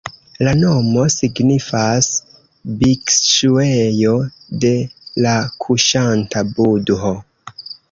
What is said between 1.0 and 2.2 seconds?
signifas